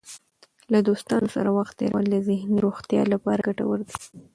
له 0.71 0.79
دوستانو 0.87 1.27
سره 1.35 1.49
وخت 1.57 1.73
تېرول 1.81 2.05
د 2.09 2.15
ذهني 2.27 2.57
روغتیا 2.65 3.01
لپاره 3.13 3.45
ګټور 3.47 3.79
دی. 3.87 3.97